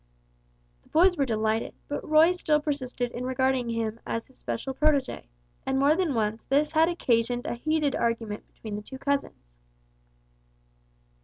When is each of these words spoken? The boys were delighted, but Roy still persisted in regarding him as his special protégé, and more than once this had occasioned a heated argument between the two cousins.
The 0.81 0.89
boys 0.89 1.15
were 1.15 1.27
delighted, 1.27 1.75
but 1.87 2.03
Roy 2.03 2.31
still 2.31 2.59
persisted 2.59 3.11
in 3.11 3.23
regarding 3.23 3.69
him 3.69 3.99
as 4.03 4.25
his 4.25 4.37
special 4.39 4.73
protégé, 4.73 5.25
and 5.63 5.77
more 5.77 5.95
than 5.95 6.15
once 6.15 6.43
this 6.43 6.71
had 6.71 6.89
occasioned 6.89 7.45
a 7.45 7.53
heated 7.53 7.95
argument 7.95 8.47
between 8.51 8.75
the 8.77 8.81
two 8.81 8.97
cousins. 8.97 9.59